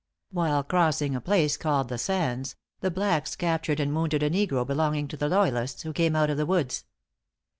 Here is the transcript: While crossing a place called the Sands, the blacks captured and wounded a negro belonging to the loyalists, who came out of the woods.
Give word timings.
While 0.31 0.63
crossing 0.63 1.15
a 1.15 1.21
place 1.21 1.57
called 1.57 1.87
the 1.89 1.99
Sands, 1.99 2.55
the 2.79 2.89
blacks 2.89 3.35
captured 3.35 3.79
and 3.79 3.95
wounded 3.95 4.23
a 4.23 4.31
negro 4.31 4.65
belonging 4.65 5.07
to 5.09 5.15
the 5.17 5.29
loyalists, 5.29 5.83
who 5.83 5.93
came 5.93 6.15
out 6.15 6.31
of 6.31 6.37
the 6.37 6.45
woods. 6.47 6.85